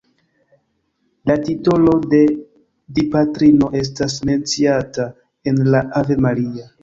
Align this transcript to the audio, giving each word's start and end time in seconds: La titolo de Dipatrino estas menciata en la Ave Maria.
La 1.31 1.35
titolo 1.49 1.91
de 2.13 2.21
Dipatrino 2.99 3.69
estas 3.81 4.17
menciata 4.31 5.05
en 5.53 5.61
la 5.75 5.83
Ave 6.01 6.19
Maria. 6.27 6.67